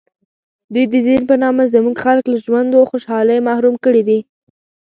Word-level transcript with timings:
دوی 0.73 0.85
د 0.93 0.95
دین 1.07 1.21
په 1.29 1.35
نامه 1.43 1.63
زموږ 1.73 1.95
خلک 2.05 2.25
له 2.31 2.37
ژوند 2.45 2.71
و 2.73 2.87
خوشحالۍ 2.91 3.39
محروم 3.47 3.75
کړي 3.85 4.01
دي. 4.09 4.19